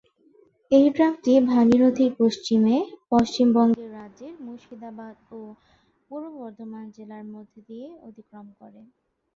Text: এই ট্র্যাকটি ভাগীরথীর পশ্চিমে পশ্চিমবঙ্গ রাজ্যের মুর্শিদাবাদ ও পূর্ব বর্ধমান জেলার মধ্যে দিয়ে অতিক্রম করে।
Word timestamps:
এই 0.71 0.85
ট্র্যাকটি 0.95 1.31
ভাগীরথীর 1.51 2.11
পশ্চিমে 2.21 2.75
পশ্চিমবঙ্গ 3.11 3.73
রাজ্যের 3.97 4.33
মুর্শিদাবাদ 4.45 5.15
ও 5.31 5.39
পূর্ব 6.07 6.25
বর্ধমান 6.37 6.85
জেলার 6.95 7.25
মধ্যে 7.33 7.59
দিয়ে 7.67 7.87
অতিক্রম 8.07 8.47
করে। 8.59 8.81